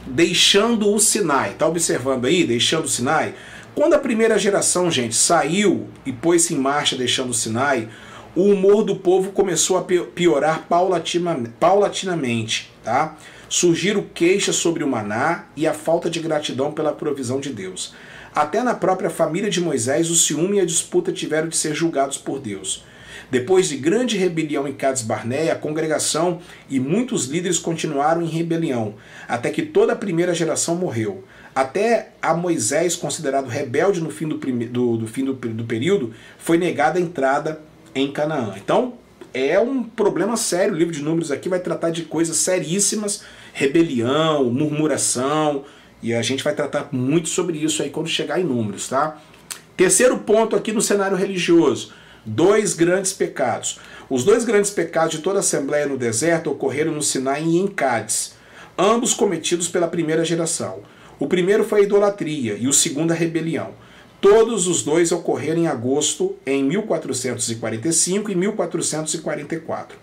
deixando 0.07 0.93
o 0.93 0.99
Sinai. 0.99 1.55
Tá 1.55 1.67
observando 1.67 2.27
aí? 2.27 2.45
Deixando 2.45 2.85
o 2.85 2.89
Sinai. 2.89 3.35
Quando 3.75 3.95
a 3.95 3.99
primeira 3.99 4.39
geração, 4.39 4.91
gente, 4.91 5.15
saiu 5.15 5.89
e 6.05 6.13
pôs-se 6.13 6.55
em 6.55 6.59
marcha 6.59 6.97
deixando 6.97 7.31
o 7.31 7.35
Sinai, 7.35 7.89
o 8.35 8.43
humor 8.43 8.85
do 8.85 8.97
povo 8.97 9.33
começou 9.33 9.79
a 9.79 9.83
piorar 9.83 10.67
paulatinamente, 10.69 12.73
tá? 12.85 13.17
Surgiram 13.49 14.05
queixas 14.15 14.57
sobre 14.57 14.85
o 14.85 14.89
maná 14.89 15.47
e 15.57 15.67
a 15.67 15.73
falta 15.73 16.11
de 16.11 16.21
gratidão 16.21 16.73
pela 16.73 16.93
provisão 16.93 17.41
de 17.41 17.51
Deus. 17.51 17.95
Até 18.35 18.63
na 18.63 18.75
própria 18.75 19.11
família 19.11 19.51
de 19.51 19.61
Moisés, 19.61 20.11
o 20.11 20.15
ciúme 20.15 20.59
e 20.59 20.61
a 20.61 20.67
disputa 20.67 21.13
tiveram 21.13 21.49
de 21.49 21.57
ser 21.57 21.75
julgados 21.75 22.19
por 22.19 22.39
Deus. 22.39 22.85
Depois 23.31 23.69
de 23.69 23.77
grande 23.77 24.17
rebelião 24.17 24.67
em 24.67 24.73
Cades 24.73 25.03
Barneia, 25.03 25.53
a 25.53 25.57
congregação 25.57 26.41
e 26.71 26.81
muitos 26.81 27.27
líderes 27.27 27.59
continuaram 27.59 28.23
em 28.23 28.29
rebelião, 28.29 28.95
até 29.27 29.51
que 29.51 29.63
toda 29.63 29.93
a 29.93 29.97
primeira 29.97 30.35
geração 30.35 30.77
morreu. 30.77 31.25
Até 31.55 32.11
a 32.23 32.35
Moisés, 32.35 32.95
considerado 32.95 33.49
rebelde 33.49 34.01
no 34.01 34.11
fim 34.11 34.29
do, 34.29 34.37
do, 34.37 34.97
do 34.99 35.07
fim 35.07 35.25
do, 35.25 35.35
do 35.35 35.65
período, 35.65 36.15
foi 36.39 36.57
negada 36.57 36.99
a 36.99 37.03
entrada 37.03 37.61
em 37.95 38.11
Canaã. 38.11 38.55
Então, 38.57 38.95
é 39.33 39.59
um 39.59 39.83
problema 39.83 40.37
sério. 40.37 40.75
O 40.75 40.77
livro 40.77 40.93
de 40.93 41.03
Números 41.03 41.31
aqui 41.31 41.49
vai 41.49 41.61
tratar 41.61 41.91
de 41.91 42.03
coisas 42.03 42.37
seríssimas 42.37 43.23
rebelião, 43.53 44.45
murmuração, 44.51 45.65
e 46.03 46.15
a 46.15 46.23
gente 46.23 46.45
vai 46.45 46.55
tratar 46.55 46.89
muito 46.93 47.29
sobre 47.29 47.59
isso 47.59 47.83
aí 47.83 47.91
quando 47.91 48.09
chegar 48.09 48.41
em 48.41 48.45
números, 48.45 48.89
tá? 48.89 49.19
Terceiro 49.77 50.19
ponto 50.19 50.55
aqui 50.55 50.73
no 50.73 50.81
cenário 50.81 51.17
religioso: 51.17 51.93
dois 52.25 52.75
grandes 52.75 53.13
pecados. 53.13 53.79
Os 54.09 54.25
dois 54.25 54.45
grandes 54.45 54.71
pecados 54.71 55.17
de 55.17 55.19
toda 55.19 55.39
a 55.39 55.41
Assembleia 55.41 55.87
no 55.87 55.99
deserto 55.99 56.51
ocorreram 56.51 56.93
no 56.93 57.03
Sinai 57.03 57.43
e 57.43 57.59
em 57.59 57.67
Cádiz, 57.67 58.35
ambos 58.79 59.13
cometidos 59.13 59.69
pela 59.69 59.89
primeira 59.89 60.25
geração. 60.25 60.81
O 61.19 61.27
primeiro 61.27 61.65
foi 61.65 61.81
a 61.81 61.83
idolatria 61.83 62.55
e 62.55 62.69
o 62.69 62.73
segundo 62.73 63.11
a 63.11 63.15
rebelião. 63.15 63.73
Todos 64.21 64.67
os 64.67 64.83
dois 64.83 65.13
ocorreram 65.13 65.63
em 65.63 65.67
agosto 65.69 66.35
em 66.45 66.65
1445 66.65 68.33
e 68.33 68.35
1444. 68.35 69.97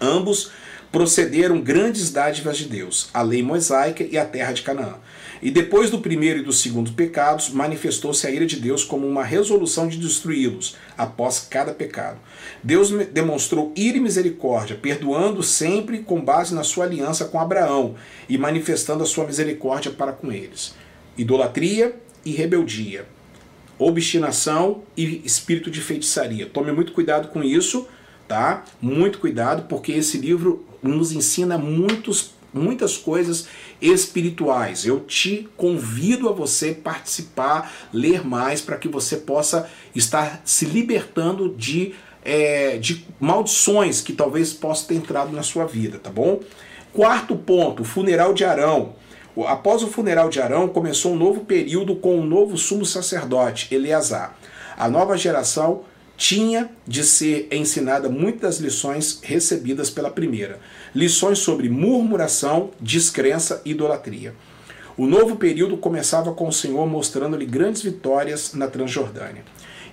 Ambos 0.00 0.52
procederam 0.92 1.60
grandes 1.60 2.10
dádivas 2.10 2.56
de 2.56 2.66
Deus, 2.66 3.10
a 3.12 3.20
lei 3.22 3.42
mosaica 3.42 4.04
e 4.04 4.16
a 4.16 4.24
terra 4.24 4.52
de 4.52 4.62
Canaã. 4.62 4.94
E 5.42 5.50
depois 5.50 5.90
do 5.90 5.98
primeiro 5.98 6.38
e 6.38 6.42
do 6.42 6.52
segundo 6.52 6.92
pecados, 6.92 7.50
manifestou-se 7.50 8.26
a 8.26 8.30
ira 8.30 8.46
de 8.46 8.56
Deus 8.56 8.84
como 8.84 9.06
uma 9.06 9.24
resolução 9.24 9.88
de 9.88 9.98
destruí-los 9.98 10.76
após 10.96 11.40
cada 11.50 11.74
pecado. 11.74 12.18
Deus 12.62 12.90
demonstrou 13.12 13.72
ira 13.76 13.98
e 13.98 14.00
misericórdia, 14.00 14.78
perdoando 14.80 15.42
sempre 15.42 15.98
com 15.98 16.20
base 16.20 16.54
na 16.54 16.62
sua 16.62 16.84
aliança 16.84 17.24
com 17.24 17.40
Abraão 17.40 17.96
e 18.28 18.38
manifestando 18.38 19.02
a 19.02 19.06
sua 19.06 19.26
misericórdia 19.26 19.90
para 19.90 20.12
com 20.12 20.32
eles. 20.32 20.74
Idolatria 21.18 21.96
e 22.24 22.32
rebeldia, 22.32 23.06
obstinação 23.78 24.82
e 24.96 25.22
espírito 25.24 25.70
de 25.70 25.80
feitiçaria. 25.80 26.46
Tome 26.46 26.72
muito 26.72 26.92
cuidado 26.92 27.28
com 27.28 27.42
isso, 27.42 27.86
tá? 28.26 28.64
Muito 28.80 29.18
cuidado, 29.18 29.66
porque 29.68 29.92
esse 29.92 30.18
livro 30.18 30.64
nos 30.82 31.12
ensina 31.12 31.58
muitos, 31.58 32.32
muitas 32.52 32.96
coisas 32.96 33.48
espirituais. 33.80 34.86
Eu 34.86 35.00
te 35.00 35.48
convido 35.56 36.28
a 36.28 36.32
você 36.32 36.72
participar, 36.72 37.72
ler 37.92 38.26
mais, 38.26 38.60
para 38.60 38.76
que 38.76 38.88
você 38.88 39.16
possa 39.16 39.68
estar 39.94 40.40
se 40.44 40.64
libertando 40.64 41.50
de, 41.50 41.94
é, 42.24 42.78
de 42.78 43.04
maldições 43.20 44.00
que 44.00 44.12
talvez 44.12 44.52
possam 44.52 44.88
ter 44.88 44.94
entrado 44.94 45.32
na 45.32 45.42
sua 45.42 45.66
vida, 45.66 45.98
tá 45.98 46.10
bom? 46.10 46.40
Quarto 46.92 47.36
ponto, 47.36 47.84
funeral 47.84 48.32
de 48.32 48.44
Arão. 48.44 48.94
Após 49.44 49.82
o 49.82 49.88
funeral 49.88 50.30
de 50.30 50.40
Arão, 50.40 50.68
começou 50.68 51.12
um 51.12 51.16
novo 51.16 51.40
período 51.40 51.96
com 51.96 52.18
um 52.18 52.24
novo 52.24 52.56
sumo 52.56 52.86
sacerdote, 52.86 53.74
Eleazar. 53.74 54.36
A 54.78 54.88
nova 54.88 55.16
geração 55.16 55.82
tinha 56.16 56.70
de 56.86 57.04
ser 57.04 57.48
ensinada 57.50 58.08
muitas 58.08 58.58
lições 58.58 59.20
recebidas 59.22 59.90
pela 59.90 60.10
primeira. 60.10 60.58
Lições 60.94 61.38
sobre 61.38 61.68
murmuração, 61.68 62.70
descrença 62.80 63.60
e 63.64 63.72
idolatria. 63.72 64.34
O 64.96 65.06
novo 65.06 65.36
período 65.36 65.76
começava 65.76 66.32
com 66.32 66.48
o 66.48 66.52
Senhor 66.52 66.86
mostrando-lhe 66.86 67.44
grandes 67.44 67.82
vitórias 67.82 68.54
na 68.54 68.66
Transjordânia. 68.66 69.44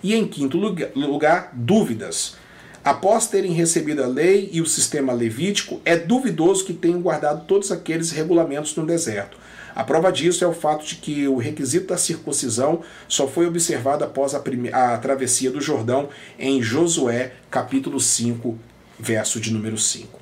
E 0.01 0.15
em 0.15 0.25
quinto 0.25 0.57
lugar, 0.57 1.51
dúvidas. 1.53 2.37
Após 2.83 3.27
terem 3.27 3.53
recebido 3.53 4.03
a 4.03 4.07
lei 4.07 4.49
e 4.51 4.61
o 4.61 4.65
sistema 4.65 5.13
levítico, 5.13 5.81
é 5.85 5.95
duvidoso 5.95 6.65
que 6.65 6.73
tenham 6.73 7.01
guardado 7.01 7.45
todos 7.45 7.71
aqueles 7.71 8.11
regulamentos 8.11 8.75
no 8.75 8.85
deserto. 8.85 9.37
A 9.73 9.85
prova 9.85 10.11
disso 10.11 10.43
é 10.43 10.47
o 10.47 10.53
fato 10.53 10.85
de 10.85 10.95
que 10.95 11.25
o 11.25 11.37
requisito 11.37 11.87
da 11.87 11.97
circuncisão 11.97 12.81
só 13.07 13.25
foi 13.25 13.47
observado 13.47 14.03
após 14.03 14.35
a, 14.35 14.43
a 14.73 14.97
travessia 14.97 15.49
do 15.49 15.61
Jordão 15.61 16.09
em 16.37 16.61
Josué, 16.61 17.31
capítulo 17.49 18.01
5, 18.01 18.59
verso 18.99 19.39
de 19.39 19.53
número 19.53 19.77
5. 19.77 20.19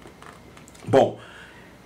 Bom, 0.85 1.19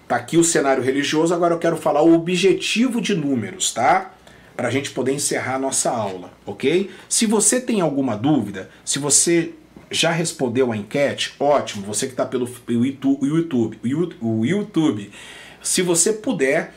tá 0.10 0.18
aqui 0.18 0.38
o 0.38 0.44
cenário 0.44 0.84
religioso, 0.84 1.34
agora 1.34 1.54
eu 1.54 1.60
quero 1.60 1.78
falar 1.78 2.02
o 2.02 2.14
objetivo 2.14 3.00
de 3.00 3.16
números, 3.16 3.74
tá? 3.74 4.14
Para 4.58 4.68
a 4.68 4.72
gente 4.72 4.92
poder 4.92 5.14
encerrar 5.14 5.56
a 5.56 5.60
nossa 5.60 5.90
aula, 5.90 6.34
ok? 6.46 6.92
Se 7.08 7.26
você 7.26 7.62
tem 7.62 7.80
alguma 7.80 8.16
dúvida, 8.16 8.70
se 8.84 9.00
você 9.00 9.54
já 9.96 10.12
respondeu 10.12 10.72
a 10.72 10.78
enquete, 10.78 11.34
ótimo, 11.40 11.86
você 11.86 12.06
que 12.06 12.14
está 12.14 12.26
pelo 12.26 12.50
YouTube, 12.68 13.80
o 14.22 14.46
YouTube, 14.46 15.12
se 15.62 15.82
você 15.82 16.14
puder 16.14 16.74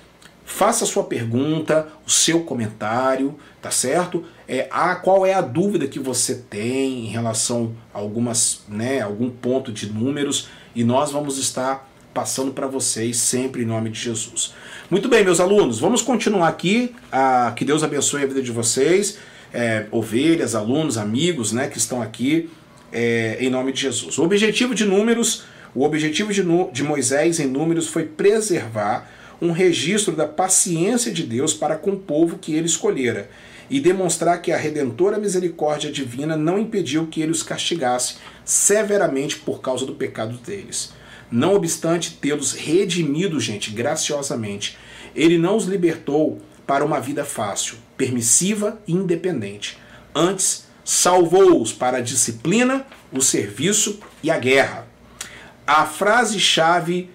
Faça 0.49 0.85
a 0.85 0.87
sua 0.87 1.05
pergunta, 1.05 1.89
o 2.07 2.11
seu 2.11 2.41
comentário, 2.41 3.39
tá 3.61 3.71
certo? 3.71 4.25
É, 4.49 4.67
a, 4.71 4.95
qual 4.97 5.27
é 5.27 5.35
a 5.35 5.43
dúvida 5.43 5.87
que 5.87 5.99
você 5.99 6.37
tem 6.37 7.05
em 7.05 7.09
relação 7.09 7.77
a 7.93 7.99
algumas, 7.99 8.63
né, 8.67 9.03
algum 9.03 9.29
ponto 9.29 9.71
de 9.71 9.93
números 9.93 10.49
e 10.75 10.83
nós 10.83 11.13
vamos 11.13 11.37
estar 11.37 11.87
passando 12.15 12.51
para 12.53 12.67
vocês 12.67 13.19
sempre 13.19 13.63
em 13.63 13.67
nome 13.67 13.91
de 13.91 14.01
Jesus. 14.01 14.55
Muito 14.91 15.07
bem, 15.07 15.23
meus 15.23 15.39
alunos, 15.39 15.81
vamos 15.81 16.01
continuar 16.01 16.49
aqui. 16.49 16.97
Ah, 17.13 17.53
que 17.55 17.63
Deus 17.63 17.85
abençoe 17.85 18.23
a 18.23 18.27
vida 18.27 18.43
de 18.43 18.51
vocês, 18.51 19.19
é, 19.53 19.87
ovelhas, 19.91 20.55
alunos, 20.55 20.97
amigos, 20.97 21.53
né, 21.53 21.69
que 21.69 21.77
estão 21.77 22.01
aqui 22.01 22.49
é, 22.93 23.39
em 23.41 23.51
nome 23.51 23.73
de 23.73 23.83
Jesus. 23.83 24.19
O 24.19 24.25
objetivo 24.25 24.75
de 24.75 24.85
números, 24.85 25.45
o 25.75 25.85
objetivo 25.85 26.33
de, 26.33 26.43
de 26.73 26.83
Moisés 26.83 27.41
em 27.41 27.47
números 27.47 27.89
foi 27.89 28.05
preservar 28.05 29.11
um 29.41 29.53
registro 29.53 30.17
da 30.17 30.27
paciência 30.27 31.13
de 31.13 31.23
Deus 31.23 31.55
para 31.55 31.77
com 31.77 31.93
o 31.93 31.99
povo 31.99 32.39
que 32.39 32.55
ele 32.55 32.67
escolhera 32.67 33.31
e 33.71 33.81
demonstrar 33.81 34.41
que 34.41 34.51
a 34.51 34.57
redentora 34.57 35.19
misericórdia 35.19 35.93
divina 35.93 36.37
não 36.37 36.59
impediu 36.59 37.07
que 37.07 37.21
ele 37.21 37.33
os 37.33 37.43
castigasse 37.43 38.17
severamente 38.45 39.37
por 39.37 39.61
causa 39.61 39.85
do 39.85 39.95
pecado 39.95 40.39
deles. 40.39 40.93
Não 41.31 41.55
obstante 41.55 42.15
tê-los 42.15 42.55
redimido, 42.55 43.39
gente, 43.39 43.71
graciosamente, 43.71 44.79
ele 45.15 45.37
não 45.37 45.57
os 45.57 45.67
libertou 45.67 46.41
para 46.67 46.85
uma 46.85 47.01
vida 47.01 47.25
fácil, 47.25 47.77
permissiva 47.97 48.81
e 48.87 48.93
independente. 48.93 49.79
Antes, 50.15 50.68
salvou-os 50.89 51.71
para 51.71 51.99
a 51.99 52.01
disciplina, 52.01 52.87
o 53.13 53.21
serviço 53.21 54.01
e 54.23 54.31
a 54.31 54.39
guerra. 54.39 54.87
A 55.67 55.85
frase-chave 55.85 57.11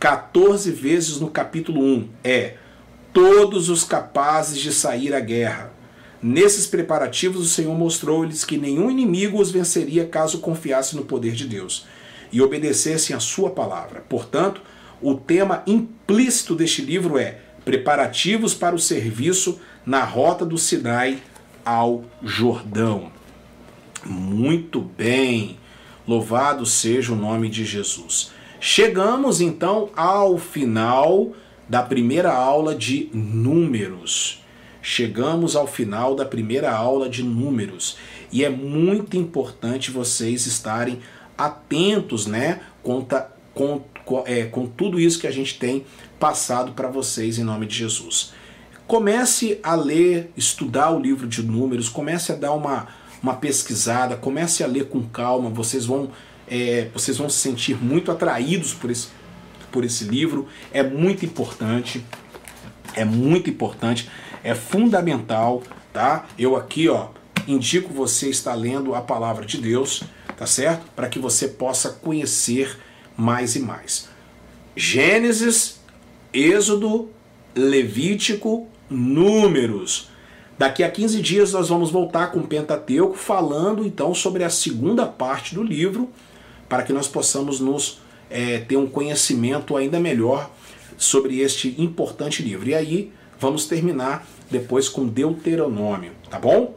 14 0.00 0.70
vezes 0.70 1.20
no 1.20 1.28
capítulo 1.28 1.82
1 1.82 2.08
é 2.24 2.54
todos 3.12 3.68
os 3.68 3.84
capazes 3.84 4.58
de 4.58 4.72
sair 4.72 5.12
à 5.12 5.20
guerra. 5.20 5.70
Nesses 6.22 6.66
preparativos, 6.66 7.42
o 7.42 7.48
Senhor 7.50 7.74
mostrou-lhes 7.76 8.46
que 8.46 8.56
nenhum 8.56 8.90
inimigo 8.90 9.38
os 9.38 9.50
venceria 9.50 10.06
caso 10.06 10.38
confiasse 10.38 10.96
no 10.96 11.04
poder 11.04 11.32
de 11.34 11.46
Deus 11.46 11.84
e 12.32 12.40
obedecessem 12.40 13.14
a 13.14 13.20
sua 13.20 13.50
palavra. 13.50 14.02
Portanto, 14.08 14.62
o 15.02 15.14
tema 15.14 15.62
implícito 15.66 16.54
deste 16.54 16.80
livro 16.80 17.18
é 17.18 17.40
preparativos 17.62 18.54
para 18.54 18.74
o 18.74 18.78
serviço 18.78 19.60
na 19.84 20.02
rota 20.02 20.46
do 20.46 20.56
Sinai 20.56 21.22
ao 21.62 22.04
Jordão. 22.22 23.17
Muito 24.04 24.80
bem. 24.80 25.58
Louvado 26.06 26.64
seja 26.64 27.12
o 27.12 27.16
nome 27.16 27.48
de 27.48 27.64
Jesus. 27.64 28.30
Chegamos 28.60 29.40
então 29.40 29.90
ao 29.94 30.38
final 30.38 31.32
da 31.68 31.82
primeira 31.82 32.32
aula 32.32 32.74
de 32.74 33.10
números. 33.12 34.42
Chegamos 34.80 35.54
ao 35.54 35.66
final 35.66 36.14
da 36.14 36.24
primeira 36.24 36.72
aula 36.72 37.08
de 37.08 37.22
números 37.22 37.98
e 38.32 38.44
é 38.44 38.48
muito 38.48 39.16
importante 39.16 39.90
vocês 39.90 40.46
estarem 40.46 41.00
atentos, 41.36 42.26
né, 42.26 42.60
conta, 42.82 43.30
com, 43.54 43.82
é, 44.24 44.44
com 44.44 44.66
tudo 44.66 44.98
isso 44.98 45.20
que 45.20 45.26
a 45.26 45.30
gente 45.30 45.58
tem 45.58 45.84
passado 46.18 46.72
para 46.72 46.88
vocês 46.88 47.38
em 47.38 47.44
nome 47.44 47.66
de 47.66 47.76
Jesus. 47.76 48.32
Comece 48.86 49.60
a 49.62 49.74
ler, 49.74 50.32
estudar 50.36 50.90
o 50.90 50.98
livro 50.98 51.28
de 51.28 51.42
números, 51.42 51.88
comece 51.88 52.32
a 52.32 52.34
dar 52.34 52.52
uma, 52.52 52.88
uma 53.22 53.34
pesquisada, 53.34 54.16
comece 54.16 54.62
a 54.62 54.66
ler 54.66 54.86
com 54.86 55.02
calma, 55.02 55.50
vocês 55.50 55.84
vão, 55.86 56.10
é, 56.46 56.88
vocês 56.92 57.16
vão 57.16 57.28
se 57.28 57.38
sentir 57.38 57.76
muito 57.76 58.10
atraídos 58.10 58.72
por 58.74 58.90
esse, 58.90 59.08
por 59.70 59.84
esse 59.84 60.04
livro. 60.04 60.46
É 60.72 60.82
muito 60.82 61.24
importante, 61.24 62.04
é 62.94 63.04
muito 63.04 63.50
importante, 63.50 64.08
é 64.42 64.54
fundamental, 64.54 65.62
tá? 65.92 66.26
Eu 66.38 66.56
aqui, 66.56 66.88
ó, 66.88 67.08
indico 67.46 67.92
você 67.92 68.28
estar 68.28 68.54
lendo 68.54 68.94
a 68.94 69.00
palavra 69.00 69.44
de 69.44 69.58
Deus, 69.58 70.04
tá 70.36 70.46
certo? 70.46 70.86
Para 70.94 71.08
que 71.08 71.18
você 71.18 71.48
possa 71.48 71.90
conhecer 71.90 72.78
mais 73.16 73.56
e 73.56 73.60
mais. 73.60 74.08
Gênesis, 74.76 75.80
Êxodo, 76.32 77.10
Levítico, 77.54 78.68
Números. 78.88 80.08
Daqui 80.58 80.82
a 80.82 80.90
15 80.90 81.22
dias 81.22 81.52
nós 81.52 81.68
vamos 81.68 81.90
voltar 81.90 82.32
com 82.32 82.40
o 82.40 82.46
Pentateuco, 82.46 83.14
falando 83.14 83.86
então 83.86 84.12
sobre 84.12 84.42
a 84.42 84.50
segunda 84.50 85.06
parte 85.06 85.54
do 85.54 85.62
livro, 85.62 86.10
para 86.68 86.82
que 86.82 86.92
nós 86.92 87.06
possamos 87.06 87.60
nos 87.60 88.00
é, 88.28 88.58
ter 88.58 88.76
um 88.76 88.88
conhecimento 88.88 89.76
ainda 89.76 90.00
melhor 90.00 90.50
sobre 90.96 91.38
este 91.38 91.76
importante 91.78 92.42
livro. 92.42 92.68
E 92.68 92.74
aí 92.74 93.12
vamos 93.38 93.66
terminar 93.66 94.26
depois 94.50 94.88
com 94.88 95.06
Deuteronômio, 95.06 96.10
tá 96.28 96.40
bom? 96.40 96.76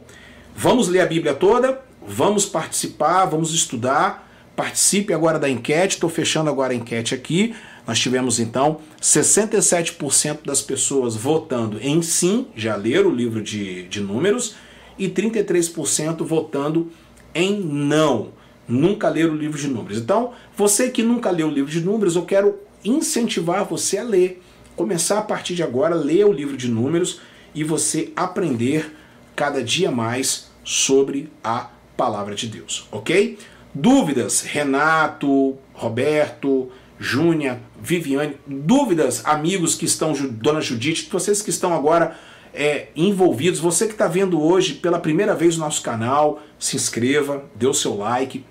Vamos 0.54 0.86
ler 0.86 1.00
a 1.00 1.06
Bíblia 1.06 1.34
toda, 1.34 1.80
vamos 2.06 2.46
participar, 2.46 3.24
vamos 3.24 3.52
estudar. 3.52 4.30
Participe 4.54 5.12
agora 5.12 5.38
da 5.38 5.48
enquete, 5.48 5.94
estou 5.94 6.10
fechando 6.10 6.48
agora 6.48 6.72
a 6.72 6.76
enquete 6.76 7.14
aqui. 7.14 7.54
Nós 7.86 7.98
tivemos 7.98 8.38
então 8.38 8.80
67% 9.00 10.40
das 10.44 10.62
pessoas 10.62 11.16
votando 11.16 11.78
em 11.80 12.00
sim, 12.00 12.46
já 12.54 12.76
leram 12.76 13.10
o 13.10 13.14
livro 13.14 13.42
de, 13.42 13.88
de 13.88 14.00
números, 14.00 14.54
e 14.98 15.08
33% 15.08 16.24
votando 16.24 16.90
em 17.34 17.60
não, 17.60 18.28
nunca 18.68 19.08
ler 19.08 19.30
o 19.30 19.34
livro 19.34 19.58
de 19.58 19.68
números. 19.68 19.98
Então, 19.98 20.32
você 20.56 20.90
que 20.90 21.02
nunca 21.02 21.30
leu 21.30 21.48
o 21.48 21.50
livro 21.50 21.70
de 21.70 21.80
números, 21.80 22.14
eu 22.14 22.24
quero 22.24 22.58
incentivar 22.84 23.64
você 23.64 23.98
a 23.98 24.04
ler. 24.04 24.42
Começar 24.76 25.18
a 25.18 25.22
partir 25.22 25.54
de 25.54 25.62
agora, 25.62 25.94
ler 25.94 26.24
o 26.26 26.32
livro 26.32 26.56
de 26.56 26.68
números 26.68 27.20
e 27.54 27.64
você 27.64 28.12
aprender 28.16 28.96
cada 29.34 29.62
dia 29.62 29.90
mais 29.90 30.50
sobre 30.64 31.30
a 31.42 31.70
palavra 31.96 32.34
de 32.34 32.46
Deus, 32.46 32.86
ok? 32.90 33.38
Dúvidas, 33.74 34.42
Renato, 34.42 35.56
Roberto, 35.72 36.70
Júnia, 37.02 37.60
Viviane, 37.82 38.36
dúvidas, 38.46 39.22
amigos 39.24 39.74
que 39.74 39.84
estão, 39.84 40.12
Dona 40.12 40.60
Judite, 40.60 41.08
vocês 41.10 41.42
que 41.42 41.50
estão 41.50 41.74
agora 41.74 42.16
é, 42.54 42.88
envolvidos, 42.94 43.58
você 43.58 43.86
que 43.86 43.92
está 43.92 44.06
vendo 44.06 44.40
hoje 44.40 44.74
pela 44.74 45.00
primeira 45.00 45.34
vez 45.34 45.56
o 45.56 45.60
nosso 45.60 45.82
canal, 45.82 46.40
se 46.60 46.76
inscreva, 46.76 47.44
dê 47.56 47.66
o 47.66 47.74
seu 47.74 47.96
like. 47.96 48.44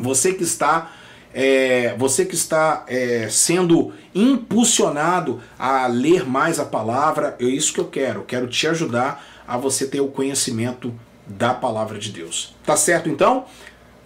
Você 0.00 0.32
que 0.32 0.42
está 0.42 0.92
é, 1.34 1.94
você 1.98 2.24
que 2.24 2.34
está 2.34 2.86
é, 2.88 3.28
sendo 3.28 3.92
impulsionado 4.14 5.42
a 5.58 5.86
ler 5.86 6.26
mais 6.26 6.58
a 6.58 6.64
palavra, 6.64 7.36
é 7.38 7.44
isso 7.44 7.74
que 7.74 7.80
eu 7.80 7.84
quero. 7.84 8.20
Eu 8.20 8.24
quero 8.24 8.46
te 8.46 8.66
ajudar 8.66 9.22
a 9.46 9.58
você 9.58 9.86
ter 9.86 10.00
o 10.00 10.08
conhecimento 10.08 10.92
da 11.26 11.52
palavra 11.52 11.98
de 11.98 12.10
Deus. 12.10 12.56
Tá 12.64 12.78
certo 12.78 13.10
então? 13.10 13.44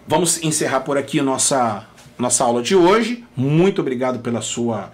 Vamos 0.07 0.43
encerrar 0.43 0.81
por 0.81 0.99
aqui 0.99 1.23
nossa 1.23 1.87
nossa 2.19 2.45
aula 2.45 2.63
de 2.63 2.75
hoje. 2.75 3.25
Muito 3.37 3.81
obrigado 3.81 4.21
pela 4.21 4.41
sua 4.41 4.91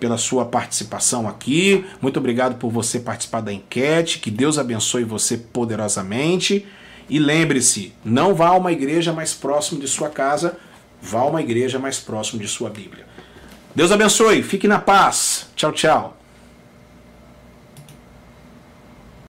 pela 0.00 0.18
sua 0.18 0.44
participação 0.44 1.26
aqui. 1.26 1.84
Muito 2.02 2.18
obrigado 2.18 2.56
por 2.56 2.70
você 2.70 3.00
participar 3.00 3.40
da 3.40 3.52
enquete. 3.52 4.18
Que 4.18 4.30
Deus 4.30 4.58
abençoe 4.58 5.02
você 5.02 5.38
poderosamente. 5.38 6.66
E 7.08 7.18
lembre-se, 7.18 7.92
não 8.04 8.34
vá 8.34 8.48
a 8.48 8.56
uma 8.56 8.72
igreja 8.72 9.12
mais 9.12 9.32
próximo 9.32 9.80
de 9.80 9.88
sua 9.88 10.08
casa, 10.08 10.56
vá 11.00 11.20
a 11.20 11.26
uma 11.26 11.40
igreja 11.40 11.78
mais 11.78 11.98
próximo 11.98 12.40
de 12.40 12.48
sua 12.48 12.70
Bíblia. 12.70 13.06
Deus 13.74 13.92
abençoe, 13.92 14.42
fique 14.42 14.68
na 14.68 14.78
paz. 14.78 15.48
Tchau, 15.54 15.72
tchau. 15.72 16.23